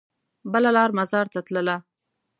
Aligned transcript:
بله 0.51 0.69
لار 0.75 0.89
مزار 0.97 1.25
ته 1.33 1.39
تلله. 1.45 1.77